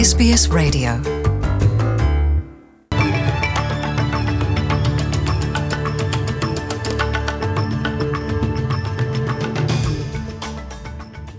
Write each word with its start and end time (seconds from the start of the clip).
SBS 0.00 0.42
Radio 0.52 0.92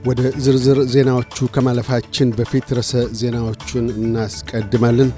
ወደ 0.05 0.21
ዝርዝር 0.43 0.79
ዜናዎቹ 0.93 1.47
ከማለፋችን 1.55 2.29
በፊት 2.37 2.67
ርዕሰ 2.77 2.91
ዜናዎቹን 3.19 3.87
እናስቀድማለን። 3.97 5.09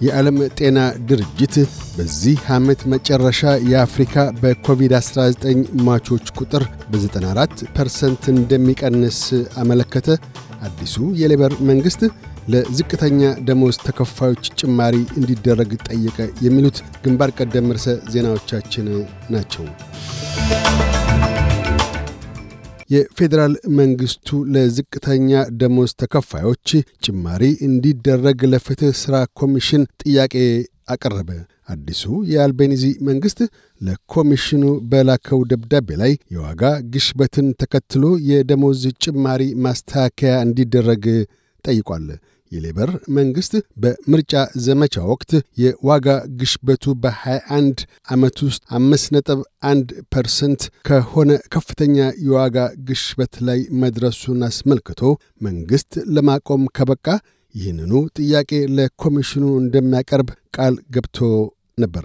የዓለም 0.00 0.38
ጤና 0.58 0.78
ድርጅት 1.08 1.54
በዚህ 1.96 2.38
ዓመት 2.56 2.82
መጨረሻ 2.86 3.40
የአፍሪካ 3.70 4.26
በኮቪድ-19 4.40 5.46
ሟቾች 5.86 6.26
ቁጥር 6.38 6.62
በ94 6.92 7.64
ፐርሰንት 7.76 8.24
እንደሚቀንስ 8.34 9.20
አመለከተ። 9.62 10.08
አዲሱ 10.62 10.96
የሌበር 11.20 11.54
መንግሥት 11.68 12.02
ለዝቅተኛ 12.52 13.18
ደሞዝ 13.46 13.76
ተከፋዮች 13.86 14.44
ጭማሪ 14.60 14.96
እንዲደረግ 15.18 15.70
ጠየቀ። 15.88 16.16
የሚሉት 16.44 16.78
ግንባር 17.02 17.30
ቀደም 17.38 17.66
ርዕሰ 17.74 17.86
ዜናዎቻችን 18.12 18.86
ናቸው። 19.34 19.64
የፌዴራል 22.90 23.52
መንግሥቱ 23.78 24.28
ለዝቅተኛ 24.54 25.30
ደሞዝ 25.60 25.90
ተከፋዮች 26.02 26.68
ጭማሪ 27.04 27.42
እንዲደረግ 27.66 28.40
ለፍትሕ 28.52 28.92
ሥራ 29.02 29.16
ኮሚሽን 29.40 29.82
ጥያቄ 30.02 30.34
አቀረበ። 30.94 31.30
አዲሱ 31.68 32.02
የአልቤኒዚ 32.30 32.84
መንግሥት 33.08 33.40
ለኮሚሽኑ 33.80 34.62
በላከው 34.90 35.40
ደብዳቤ 35.50 35.88
ላይ 36.00 36.12
የዋጋ 36.34 36.62
ግሽበትን 36.94 37.48
ተከትሎ 37.62 38.02
የደሞዝ 38.30 38.82
ጭማሪ 39.04 39.44
ማስተካከያ 39.66 40.34
እንዲደረግ 40.46 41.04
ጠይቋል። 41.64 42.06
የሌበር 42.52 42.90
መንግሥት 43.16 43.52
በምርጫ 43.82 44.32
ዘመቻ 44.64 45.04
ወቅት 45.10 45.32
የዋጋ 45.62 46.06
ግሽበቱ 46.40 46.94
በ21 47.02 47.84
ዓመት 48.08 48.38
ውስጥ 48.46 48.62
አምስት 48.78 49.08
ነጥብ 49.16 49.40
አንድ 49.70 49.88
ፐርሰንት 50.14 50.62
ከሆነ 50.88 51.30
ከፍተኛ 51.54 51.96
የዋጋ 52.24 52.56
ግሽበት 52.88 53.36
ላይ 53.48 53.60
መድረሱን 53.82 54.40
አስመልክቶ 54.48 55.02
መንግሥት 55.46 55.92
ለማቆም 56.16 56.64
ከበቃ 56.78 57.06
ይህንኑ 57.54 57.92
ጥያቄ 58.18 58.50
ለኮሚሽኑ 58.76 59.46
እንደሚያቀርብ 59.62 60.28
ቃል 60.56 60.74
ገብቶ 60.94 61.18
ነበር። 61.78 62.04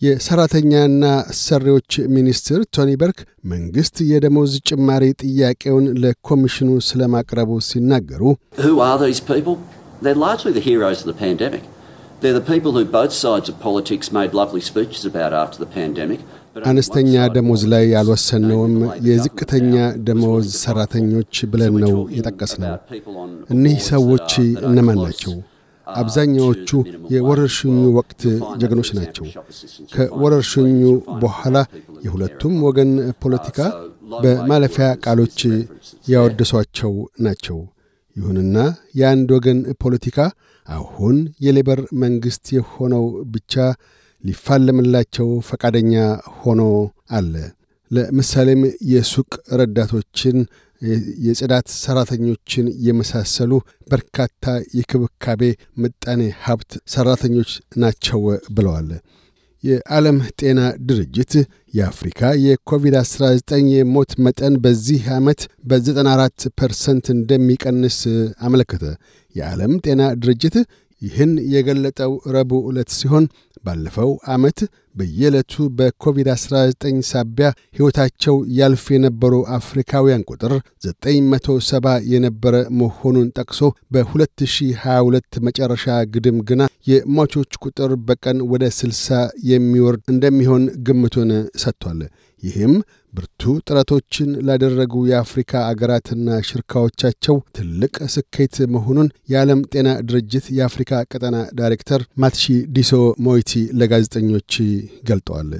የሠራተኛና 0.00 1.02
አሰሪዎች 1.32 1.90
ሚኒስትር 2.14 2.60
ቶኒ 2.76 2.90
በርክ 3.00 3.18
መንግሥት 3.52 3.96
የደሞዝ 4.10 4.52
ጭማሪ 4.68 5.04
ጥያቄውን 5.22 5.86
ለኮሚሽኑ 6.02 6.70
ስለማቅረቡ 6.88 7.60
ሲናገሩ 7.68 8.22
They're 10.02 10.22
largely 10.28 10.52
the 10.52 10.64
heroes 10.70 10.98
of 11.02 11.06
the 11.06 11.18
pandemic. 11.26 11.64
They're 12.20 12.38
the 12.40 12.48
people 12.54 12.72
who 12.72 12.84
both 13.00 13.12
sides 13.14 13.46
of 13.50 13.54
politics 13.60 14.06
made 14.12 14.32
lovely 14.32 14.60
speeches 14.60 15.02
about 15.10 15.32
after 15.42 15.58
the 15.64 15.70
pandemic. 15.78 16.20
አነስተኛ 16.70 17.12
ደሞዝ 17.36 17.62
ላይ 17.72 17.84
the 18.00 18.72
የዝቅተኛ 19.08 19.74
ደሞዝ 20.08 20.46
was 20.46 20.58
ሠራተኞች 20.64 21.34
ብለን 21.52 21.74
ነው 21.84 21.94
የጠቀስነው። 22.16 22.74
እኒህ 23.54 23.78
ሰዎች 23.92 24.30
እነማን 24.68 24.98
ናቸው? 25.06 25.32
uh, 25.32 25.96
አብዛኛዎቹ 26.00 26.68
የወረርሽኙ. 27.14 27.78
ወቅት 27.98 28.22
ጀግኖች 28.62 28.90
ናቸው። 28.98 29.24
ከወረርሽኙ 29.94 30.82
በኋላ 31.24 31.56
የሁለቱም. 32.06 32.54
ወገን 32.68 32.92
ፖለቲካ 33.24 33.58
Uh, 33.72 34.20
በማለፊያ 34.24 34.86
ቃሎች. 35.04 35.38
ያወደሷቸው 36.12 36.92
ናቸው። 37.26 37.58
ይሁንና 38.16 38.56
የአንድ 38.94 39.28
ወገን 39.36 39.60
ፖለቲካ 39.82 40.18
አሁን 40.68 41.16
የሌበር 41.44 41.80
መንግሥት 42.02 42.46
የሆነው 42.56 43.04
ብቻ 43.32 43.54
ሊፋለምላቸው 44.24 45.28
ፈቃደኛ 45.48 45.94
ሆኖ 46.38 46.62
አለ። 47.10 47.34
ለምሳሌም 47.90 48.60
የሱቅ 48.90 49.30
ረዳቶችን፣ 49.58 50.36
የጽዳት 51.26 51.66
ሠራተኞችን 51.80 52.66
የመሳሰሉ 52.86 53.52
በርካታ 53.88 54.44
የክብካቤ 54.78 55.42
ምጣኔ 55.82 56.22
ሀብት 56.44 56.72
ሠራተኞች 56.94 57.50
ናቸው 57.76 58.22
ብለዋል። 58.56 58.88
የዓለም 59.64 60.16
ጤና 60.40 60.60
ድርጅት 60.88 61.32
የአፍሪካ 61.74 62.20
የኮቪድ-19 62.44 63.52
የሞት 63.72 64.12
መጠን 64.24 64.54
በዚህ 64.64 65.02
ዓመት 65.16 65.40
በ94 65.68 66.46
ፐርሰንት 66.60 67.06
እንደሚቀንስ 67.14 67.98
አመለከተ። 68.40 68.84
የዓለም 69.34 69.74
ጤና 69.86 70.02
ድርጅት 70.22 70.56
ይህን 71.02 71.32
የገለጠው 71.54 72.12
ረቡዕ 72.34 72.60
ዕለት 72.70 72.90
ሲሆን 72.98 73.24
ባለፈው 73.64 74.10
ዓመት 74.34 74.58
በየዕለቱ 74.94 75.52
በኮቪድ-19 75.78 76.82
ሳቢያ 77.10 77.46
ሕይወታቸው 77.76 78.36
ያልፍ 78.58 78.84
የነበሩ 78.94 79.34
አፍሪካውያን 79.56 80.24
ቁጥር 80.30 80.52
970 80.82 81.94
የነበረ 82.12 82.54
መሆኑን 82.80 83.28
ጠቅሶ 83.38 83.60
በ2022 83.94 85.40
መጨረሻ 85.46 85.86
ግድም 86.14 86.38
ግና 86.48 86.62
የሟቾች 86.86 87.52
ቁጥር 87.64 87.92
በቀን 88.06 88.40
ወደ 88.52 88.64
60 88.76 89.20
የሚወርድ 89.50 90.04
እንደሚሆን 90.14 90.64
ግምቱን 90.86 91.30
ሰጥቷል። 91.62 92.00
ይህም 92.42 92.74
ብርቱ 93.12 93.42
ጥረቶችን 93.66 94.28
ላደረጉ 94.46 94.94
የአፍሪካ 95.08 95.62
አገራትና 95.70 96.38
ሽርካዎቻቸው 96.48 97.36
ትልቅ 97.56 97.94
ስኬት 98.14 98.56
መሆኑን 98.74 99.08
የዓለም 99.32 99.60
ጤና 99.72 99.88
ድርጅት 100.08 100.46
የአፍሪካ 100.56 101.02
ቀጠና 101.10 101.38
ዳይሬክተር 101.58 102.02
ማትሺ 102.22 102.44
ማትሺዲሶ 102.76 102.92
ሞይቲ 103.26 103.52
ለጋዜጠኞች 103.80 104.54
ገልጠዋል። 105.10 105.50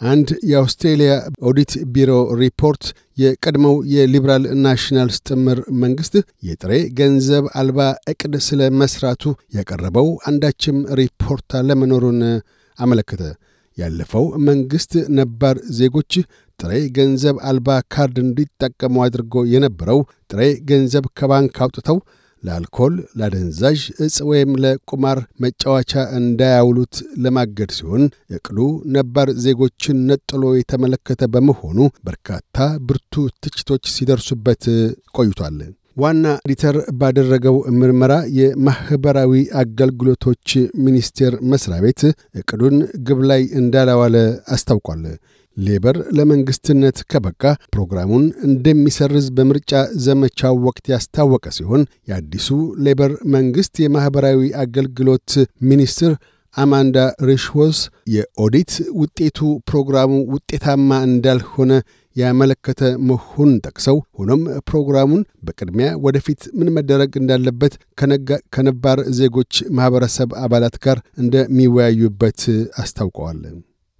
አንድ 0.00 0.28
የአውስትሬልያ 0.50 1.12
ኦዲት 1.48 1.72
ቢሮ 1.92 2.10
ሪፖርት 2.40 2.82
የቀድሞው 3.18 3.76
የሊበራል 3.92 4.44
ናሽናልስ 4.64 5.18
ጥምር 5.28 5.60
መንግሥት 5.82 6.16
የጥሬ 6.48 6.72
ገንዘብ 6.98 7.44
አልባ 7.60 7.78
ዕቅድ 8.12 8.34
ስለ 8.46 8.68
መሥራቱ 8.80 9.24
ያቀረበው 9.56 10.08
አንዳችም 10.30 10.78
ሪፖርት 11.00 11.48
አለመኖሩን 11.60 12.20
አመለከተ። 12.78 13.22
ያለፈው 13.78 14.26
መንግሥት 14.46 14.92
ነባር 15.18 15.56
ዜጎች 15.78 16.12
ጥሬ 16.60 16.74
ገንዘብ 16.96 17.36
አልባ 17.48 17.78
ካርድ 17.94 18.16
እንዲጠቀሙ 18.22 18.94
አድርጎ 19.06 19.44
የነበረው 19.52 19.98
ጥሬ 20.30 20.40
ገንዘብ 20.70 21.06
ከባንክ 21.18 21.58
አውጥተው 21.64 21.98
ለአልኮል፣ 22.42 22.94
ለአደንዛዥ 23.18 23.80
እጽ 24.04 24.16
ወይም 24.30 24.50
ለቁማር 24.62 25.18
መጫወቻ 25.44 25.92
እንዳያውሉት 26.18 26.94
ለማገድ 27.24 27.70
ሲሆን 27.78 28.04
ዕቅዱ 28.36 28.58
ነባር 28.96 29.30
ዜጎችን 29.44 30.04
ነጥሎ 30.10 30.42
የተመለከተ 30.58 31.28
በመሆኑ 31.34 31.78
በርካታ 32.08 32.56
ብርቱ 32.88 33.14
ትችቶች 33.42 33.84
ሲደርሱበት 33.94 34.64
ቆይቷል። 35.16 35.58
ዋና 35.96 36.24
ኤዲተር 36.44 36.76
ባደረገው 37.00 37.56
ምርመራ 37.78 38.14
የማኅበራዊ 38.38 39.32
አገልግሎቶች 39.60 40.48
ሚኒስቴር 40.86 41.34
መሥሪያ 41.52 41.78
ቤት 41.84 42.02
ዕቅዱን 42.40 42.76
ግብ 43.06 43.20
ላይ 43.30 43.42
እንዳላዋለ 43.60 44.16
አስታውቋል። 44.56 45.02
ሌበር 45.56 45.96
ለመንግሥትነት 46.16 46.96
ከበቃ 47.10 47.42
ፕሮግራሙን 47.74 48.24
እንደሚሰርዝ 48.48 49.26
በምርጫ 49.36 49.72
ዘመቻው 50.06 50.56
ወቅት 50.66 50.86
ያስታወቀ 50.92 51.46
ሲሆን 51.58 51.82
የአዲሱ 52.10 52.48
ሌበር 52.86 53.12
መንግሥት 53.34 53.76
የማኅበራዊ 53.84 54.40
አገልግሎት 54.64 55.32
ሚኒስትር 55.70 56.12
አማንዳ 56.54 56.98
ሪሽዎስ 57.28 57.78
የኦዲት 58.12 58.70
ውጤቱ 59.00 59.38
ፕሮግራሙ 59.70 60.12
ውጤታማ 60.34 60.90
እንዳልሆነ 61.08 61.72
ያመለከተ 62.16 62.80
መሆኑን 63.08 63.60
ጠቅሰው 63.66 63.98
ሆኖም 64.18 64.42
ፕሮግራሙን 64.68 65.22
በቅድሚያ 65.46 65.88
ወደፊት 66.04 66.42
ምን 66.58 66.72
መደረግ 66.76 67.12
እንዳለበት 67.20 67.74
ከነባር 68.54 69.00
ዜጎች 69.18 69.52
ማኅበረሰብ 69.78 70.30
አባላት 70.44 70.76
ጋር 70.86 70.98
እንደሚወያዩበት 71.22 72.42
አስታውቀዋል። 72.82 73.40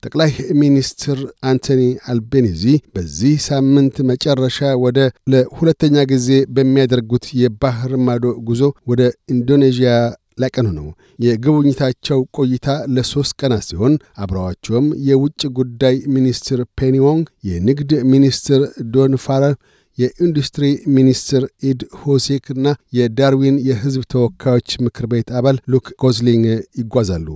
ጠቅላይ 0.03 0.31
ሚኒስትር 0.61 1.19
አንቶኒ 1.51 1.83
አልባኒዚ 2.11 2.65
በዚህ 2.95 3.35
ሳምንት 3.47 3.97
መጨረሻ 4.11 4.69
ወደ 4.85 4.99
ለሁለተኛ 5.33 6.05
ጊዜ 6.13 6.29
በሚያደርጉት 6.57 7.25
የባህር 7.41 7.93
ማዶ 8.07 8.35
ጉዞ 8.49 8.63
ወደ 8.91 9.03
ኢንዶኔዥያ 9.35 9.93
ላቀኑ 10.39 10.67
ነው። 10.77 10.87
የጉብኝታቸው 11.27 12.19
ቆይታ 12.37 12.67
ለሦስት 12.95 13.35
ቀናት 13.41 13.65
ሲሆን 13.69 13.95
አብረዋቸውም 14.19 14.87
የውጭ 15.09 15.43
ጉዳይ 15.59 15.97
ሚኒስትር 16.17 16.61
ፔኒ 16.81 17.00
ዎንግ፣ 17.00 17.27
የንግድ 17.49 17.93
ሚኒስትር 18.13 18.63
ዶን 18.95 19.15
ፋሬል፣ 19.25 19.55
የኢንዱስትሪ 19.99 20.65
ሚኒስትር 20.97 21.43
ኤድ 21.69 21.83
ሂዩሲክ 22.01 22.47
እና 22.55 22.67
የዳርዊን 22.97 23.57
የሕዝብ 23.69 24.03
ተወካዮች 24.13 24.71
ምክር 24.87 25.07
ቤት 25.13 25.29
አባል 25.39 25.59
ሉክ 25.73 25.87
ጎስሊንግ 26.03 26.45
ይጓዛሉ። 26.81 27.29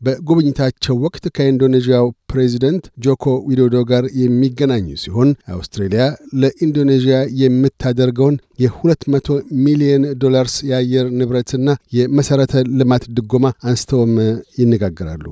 በጉብኝታቸው 0.00 0.96
ወቅት 1.04 1.24
ከኢንዶኔዥያው 1.36 2.06
ፕሬዚደንት 2.32 2.84
ጆኮ 3.04 3.24
ዊዶዶ 3.48 3.76
ጋር 3.90 4.04
የሚገናኙ 4.20 4.86
ሲሆን 5.02 5.30
አውስትሬልያ 5.54 6.04
ለኢንዶኔዥያ 6.42 7.16
የምታደርገውን 7.42 8.36
የ200 8.58 9.38
ሚሊዮን 9.64 10.04
ዶላርስ 10.22 10.56
የአየር 10.70 11.08
ንብረትና 11.20 11.68
የመሠረተ 11.98 12.64
ልማት 12.78 13.06
ድጎማ 13.18 13.54
አንስተውም 13.68 14.14
ይነጋገራሉ። 14.60 15.26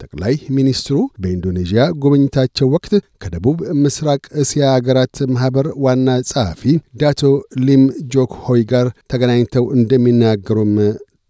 ጠቅላይ 0.00 0.34
ሚኒስትሩ 0.56 0.96
በኢንዶኔዥያ 1.22 1.82
ጉብኝታቸው 2.02 2.68
ወቅት 2.74 2.92
ከደቡብ 3.22 3.58
ምስራቅ 3.82 4.22
እስያ 4.42 4.70
አገራት 4.76 5.16
ማኅበር 5.34 5.66
ዋና 5.84 6.16
ጸሐፊ 6.30 6.62
ዳቶ 7.00 7.20
ሊም 7.66 7.82
ጆክ 8.14 8.23
ሆይ 8.23 8.32
ጋር 8.70 8.86
ተገናኝተው 9.12 9.66
እንደሚናገሩም 9.76 10.72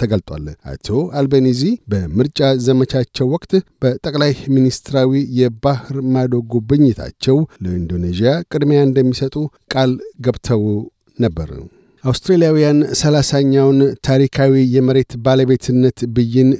ተገልጧል። 0.00 0.44
አቶ 0.72 0.88
አልቤኒዚ 1.18 1.62
በምርጫ 1.92 2.38
ዘመቻቸው 2.66 3.28
ወቅት 3.34 3.52
በጠቅላይ 3.82 4.32
ሚኒስትራዊ 4.56 5.12
የባህር 5.40 5.98
ማዶ 6.14 6.34
ጉብኝታቸው 6.54 7.36
ለኢንዶኔዥያ 7.64 8.32
ቅድሚያ 8.52 8.80
እንደሚሰጡ 8.88 9.36
ቃል 9.74 9.92
ገብተው 10.26 10.64
ነበር። 11.18 11.50
አውስትራሊያውያን 12.04 12.78
ሰላሳኛውን 13.00 13.78
ታሪካዊ 14.06 14.52
የመሬት 14.74 15.12
ባለቤትነት 15.24 15.98
ብይን 16.14 16.50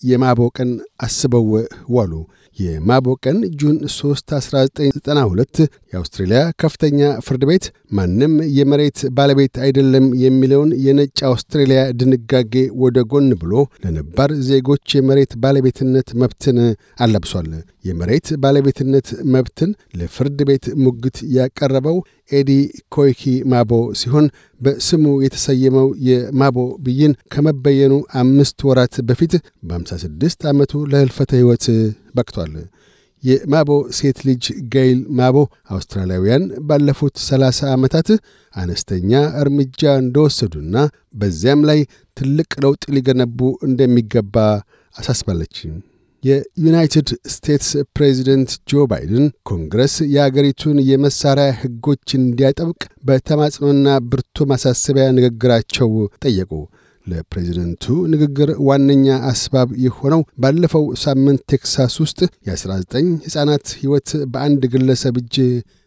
የማቦ 0.00 0.40
ቀን 0.56 0.70
አስበው 1.04 1.46
ዋሉ። 1.94 2.12
የማቦ 2.58 3.06
ቀን 3.24 3.38
ጁን 3.60 3.76
3 3.92 4.34
1992 4.36 5.60
የአውስትሬልያ 5.92 6.40
ከፍተኛ 6.62 6.98
ፍርድ 7.26 7.44
ቤት 7.50 7.64
ማንም 7.92 8.34
የመሬት 8.58 8.98
ባለቤት 9.16 9.54
አይደለም 9.64 10.06
የሚለውን 10.22 10.70
የነጭ 10.84 11.18
አውስትሬልያ 11.30 11.80
ድንጋጌ 12.00 12.54
ወደ 12.82 13.06
ጎን 13.12 13.30
ብሎ 13.42 13.54
ለነባር 13.84 14.32
ዜጎች 14.48 14.94
የመሬት 14.98 15.34
ባለቤትነት 15.44 16.10
መብትን 16.22 16.58
አላብሷል። 17.00 17.48
የመሬት 17.84 18.26
ባለቤትነት 18.42 19.08
መብትን 19.34 19.70
ለፍርድ 19.98 20.38
ቤት 20.48 20.66
ሙግት 20.84 21.16
ያቀረበው 21.36 21.96
ኤዲ 22.30 22.50
ኮይኪ 22.94 23.22
ማቦ 23.52 23.72
ሲሆን 24.00 24.26
በስሙ 24.60 25.04
የተሰየመው 25.24 25.88
የማቦ 26.08 26.56
ብይን 26.86 27.14
ከመበየኑ 27.34 27.92
አምስት 28.20 28.58
ወራት 28.68 28.96
በፊት 29.08 29.34
በ56 29.70 30.48
ዓመቱ 30.52 30.72
ለህልፈተ 30.92 31.30
ሕይወት 31.40 31.66
በቅቷል። 32.16 32.54
የማቦ 33.22 33.70
ሴት 33.98 34.18
ልጅ 34.28 34.44
ጋይል 34.72 34.98
ማቦ 35.18 35.36
አውስትራሊያውያን 35.74 36.42
ባለፉት 36.68 37.14
30 37.26 37.70
ዓመታት 37.74 38.08
አነስተኛ 38.54 39.12
እርምጃ 39.42 39.82
እንደወሰዱና 40.02 40.74
በዚያም 41.14 41.62
ላይ 41.70 41.80
ትልቅ 42.16 42.50
ለውጥ 42.64 42.84
ሊገነቡ 42.96 43.38
እንደሚገባ 43.68 44.36
አሳስባለች። 44.94 45.56
የዩናይትድ 46.24 47.08
ስቴትስ 47.32 47.70
ፕሬዚደንት 47.96 48.50
ጆ 48.70 48.84
ባይደን 48.90 49.26
ኮንግረስ 49.48 49.94
የአገሪቱን 50.14 50.78
የመሳሪያ 50.90 51.48
ሕጎች 51.60 52.06
እንዲያጠብቅ 52.18 52.80
በተማጽኖና 53.08 53.96
ብርቱ 54.10 54.46
ማሳሰቢያ 54.52 55.06
ንግግራቸው 55.18 55.90
ጠየቁ። 56.24 56.52
ለፕሬዚደንቱ 57.06 57.84
ንግግር 58.12 58.50
ዋነኛ 58.68 59.06
አስባብ 59.30 59.70
የሆነው 59.84 60.22
ባለፈው 60.42 60.84
ሳምንት 61.02 61.42
ቴክሳስ 61.52 61.94
ውስጥ 62.04 62.18
የ19 62.48 62.94
ሕፃናት 63.26 63.66
ሕይወት 63.80 64.10
በአንድ 64.32 64.62
ግለሰብ 64.74 65.16
እጅ 65.22 65.36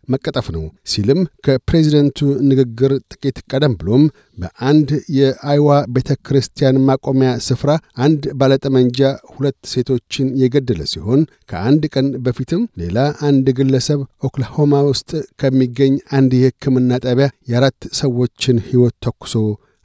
መቀጠፍ 0.08 0.48
ነው 0.56 0.64
ሲልም 0.92 1.22
ከፕሬዚደንቱ 1.46 2.20
ንግግር 2.50 2.92
ጥቂት 3.12 3.38
ቀደም 3.52 3.74
ብሎም 3.80 4.04
በአንድ 4.38 4.90
የአይዋ 5.18 5.68
ቤተ 5.96 6.10
ክርስቲያን 6.28 6.82
ማቆሚያ 6.88 7.32
ስፍራ 7.48 7.72
አንድ 8.06 8.24
ባለጠመንጃ 8.40 9.02
ሁለት 9.34 9.60
ሴቶችን 9.74 10.28
የገደለ 10.42 10.82
ሲሆን 10.94 11.22
ከአንድ 11.52 11.86
ቀን 11.94 12.10
በፊትም 12.26 12.64
ሌላ 12.82 12.98
አንድ 13.30 13.48
ግለሰብ 13.60 14.00
ኦክላሆማ 14.28 14.84
ውስጥ 14.90 15.12
ከሚገኝ 15.42 15.96
አንድ 16.18 16.34
የሕክምና 16.38 17.00
ጣቢያ 17.06 17.30
የአራት 17.52 17.82
ሰዎችን 18.00 18.60
ሕይወት 18.68 18.96
ተኩሶ 19.06 19.36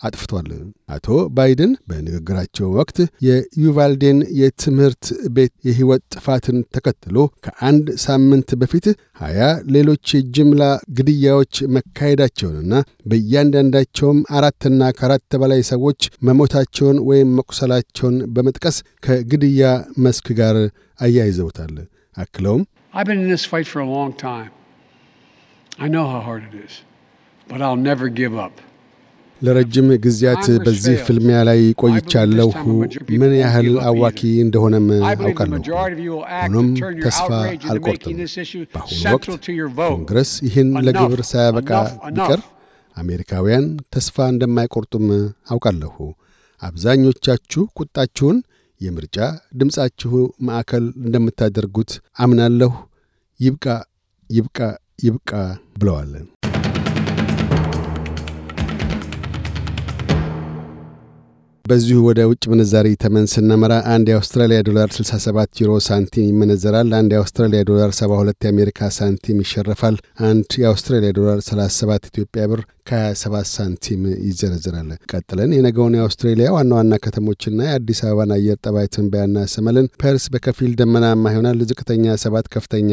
አጥፍቷል። 0.03 0.49
አቶ 0.95 1.07
ባይደን 1.37 1.73
በንግግራቸው 1.89 2.69
ወቅት 2.77 2.97
የዩቫልዴን 3.27 4.19
የትምህርት 4.39 5.05
ቤት 5.37 5.53
የሕይወት 5.69 6.05
ጥፋትን 6.15 6.59
ተከትሎ 6.75 7.17
ከአንድ 7.47 7.87
ሳምንት 8.05 8.51
በፊት 8.63 8.87
ሀያ 9.21 9.41
ሌሎች 9.75 10.05
የጅምላ 10.17 10.63
ግድያዎች 10.99 11.55
መካሄዳቸውንና 11.77 12.75
በእያንዳንዳቸውም 13.13 14.21
አራትና 14.39 14.91
ከአራት 14.99 15.11
በላይ 15.43 15.63
ሰዎች 15.73 16.01
መሞታቸውን 16.29 17.01
ወይም 17.09 17.31
መቁሰላቸውን 17.39 18.19
በመጥቀስ 18.35 18.79
ከግድያ 19.07 19.65
መስክ 20.05 20.29
ጋር 20.41 20.59
አያይዘውታል። 21.01 21.75
አክለውም 22.17 22.63
ለረጅም 29.43 29.89
ጊዜያት 30.05 30.47
በዚህ 30.65 30.97
ፍልሚያ 31.07 31.39
ላይ 31.49 31.61
ቆይቻለሁ። 31.83 32.51
ምን 33.21 33.33
ያህል 33.41 33.69
አዋኪ 33.89 34.21
እንደሆነም 34.45 34.87
አውቃለሁ። 35.23 35.63
ሆኖም 36.43 36.69
ተስፋ 37.05 37.29
አልቆርጥም። 37.73 38.17
በአሁኑ 38.75 39.03
ወቅት 39.15 39.29
ኮንግረስ 39.89 40.33
ይህን 40.47 40.71
ለግብር 40.89 41.23
ሳያበቃ 41.31 41.71
ቢቀር 42.09 42.43
አሜሪካውያን 42.97 43.67
ተስፋ 43.95 44.17
እንደማይቆርጡም 44.33 45.07
አውቃለሁ። 45.51 45.97
አብዛኞቻችሁ 46.63 47.63
ቁጣችሁን 47.79 48.39
የምርጫ 48.81 49.17
ድምፃችሁ 49.55 50.13
ማዕከል 50.47 50.87
እንደምታደርጉት 51.05 51.93
አምናለሁ። 52.19 52.73
ይብቃ፣ 53.41 53.67
ይብቃ፣ 54.31 54.59
ይብቃ 55.05 55.31
ብለዋል። 55.79 56.13
በዚሁ 61.65 61.99
ወደ 62.07 62.21
ውጭ 62.29 62.45
ምንዛሪ 62.53 62.89
ተመን 63.03 63.27
ስናመራ 63.33 63.75
አንድ 63.93 64.07
የአውስትራሊያ 64.11 64.59
ዶላር 64.69 64.89
67 64.97 65.61
ዩሮ 65.61 65.73
ሳንቲም 65.87 66.25
ይመነዘራል። 66.31 66.89
አንድ 66.99 67.11
የአውስትራሊያ 67.15 67.61
ዶላር 67.69 67.91
72 67.99 68.47
የአሜሪካ 68.47 68.89
ሳንቲም 68.97 69.43
ይሸረፋል። 69.45 69.97
አንድ 70.27 70.49
የአውስትራሊያ 70.63 71.11
ዶላር 71.19 71.39
37 71.49 72.09
ኢትዮጵያ 72.11 72.45
ብር 72.53 72.63
ከ27 72.87 73.49
ሳንቲም 73.53 74.01
ይዘረዝራል። 74.27 74.71
ቀጥለን 75.13 75.51
የነገውን 75.57 75.95
የአውስትሬሊያ 75.97 76.49
ዋና 76.55 76.71
ዋና 76.79 76.95
ከተሞችና 77.05 77.61
የአዲስ 77.67 78.01
አበባን 78.05 78.33
አየር 78.37 78.57
ጠባይ 78.65 78.87
ትንበያ 78.95 79.23
እናሰማለን። 79.29 79.87
ፐርስ 80.03 80.25
በከፊል 80.33 80.73
ደመናማ 80.81 81.33
ይሆናል። 81.33 81.59
ዝቅተኛ 81.71 82.07
7 82.23 82.49
ከፍተኛ 82.55 82.91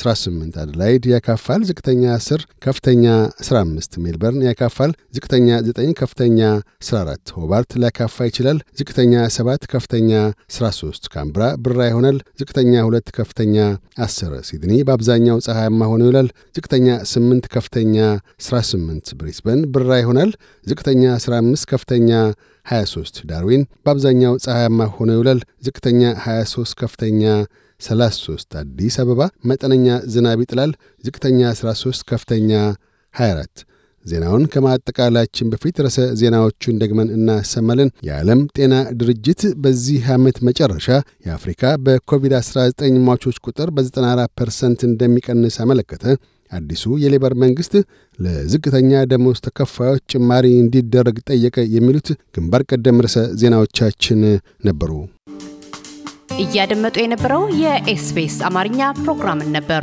18። 0.00 0.58
አደላይድ 0.62 1.06
ያካፋል። 1.12 1.62
ዝቅተኛ 1.70 2.04
10 2.18 2.44
ከፍተኛ 2.66 3.04
15። 3.44 3.98
ሜልበርን 4.04 4.44
ያካፋል። 4.48 4.92
ዝቅተኛ 5.16 5.48
9 5.70 5.92
ከፍተኛ 6.00 6.40
14። 6.84 7.34
ሆባርት 7.36 7.70
ሊያካፋ 7.82 8.26
ይችላል። 8.30 8.60
ዝቅተኛ 8.80 9.14
7 9.36 9.66
ከፍተኛ 9.72 10.10
13። 10.56 11.10
ካንብራ 11.14 11.42
ብራ 11.64 11.80
ይሆናል። 11.90 12.18
ዝቅተኛ 12.40 12.72
2 12.86 13.14
ከፍተኛ 13.18 13.56
10። 14.02 14.20
ሲድኒ 14.48 14.72
በአብዛኛው 14.86 15.38
ፀሐያማ 15.46 15.82
ሆኖ 15.90 16.02
ይውላል። 16.06 16.28
ዝቅተኛ 16.56 16.86
8 17.10 17.50
ከፍተኛ 17.54 17.96
18። 18.46 19.31
ብሪስበን 19.32 19.60
ብራ 19.74 19.90
ይሆናል። 20.00 20.30
ዝቅተኛ 20.66 21.02
15 21.16 21.64
ከፍተኛ 21.70 22.10
23። 22.66 23.20
ዳርዊን 23.30 23.62
በአብዛኛው 23.84 24.34
ፀሐያማ 24.44 24.80
ሆኖ 24.96 25.08
ይውላል። 25.16 25.40
ዝቅተኛ 25.66 26.00
23 26.24 26.74
ከፍተኛ 26.80 27.22
33። 27.80 28.56
አዲስ 28.60 28.96
አበባ 29.02 29.20
መጠነኛ 29.50 29.86
ዝናብ 30.12 30.40
ይጥላል። 30.44 30.72
ዝቅተኛ 31.04 31.40
13 31.54 32.04
ከፍተኛ 32.10 32.50
24። 33.14 33.64
ዜናውን 34.04 34.44
ከማጠቃላችን 34.52 35.50
በፊት 35.52 35.76
ርዕሰ 35.84 35.98
ዜናዎቹን 36.20 36.78
ደግመን 36.80 37.08
እናሰማለን። 37.16 37.90
የዓለም 38.06 38.40
ጤና 38.56 38.72
ድርጅት 39.00 39.42
በዚህ 39.64 40.08
ዓመት 40.14 40.38
መጨረሻ 40.48 40.88
የአፍሪካ 41.26 41.62
በኮቪድ-19 41.84 42.82
ሟቾች 43.06 43.38
ቁጥር 43.46 43.70
በ94 43.76 44.34
ፐርሰንት 44.40 44.82
እንደሚቀንስ 44.88 45.56
አመለከተ። 45.64 46.04
አዲሱ 46.52 46.84
የሌበር 47.02 47.32
መንግሥት 47.42 47.74
ለዝቅተኛ 48.18 49.02
ደሞዝ 49.12 49.38
ተከፋዮች 49.46 50.02
ጭማሪ 50.12 50.46
እንዲደረግ 50.58 51.18
ጠየቀ። 51.30 51.56
የሚሉት 51.76 52.08
ግንባር 52.36 52.64
ቀደም 52.70 53.00
ርዕሰ 53.04 53.18
ዜናዎቻችን 53.42 54.20
ነበሩ። 54.66 54.92
እያደመጡ 56.42 56.96
የነበረው 57.02 57.42
የኤስቢኤስ 57.62 58.36
አማርኛ 58.48 58.82
ፕሮግራምን 59.00 59.50
ነበር። 59.56 59.82